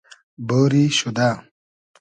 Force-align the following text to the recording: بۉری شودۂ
بۉری 0.47 0.85
شودۂ 0.99 1.29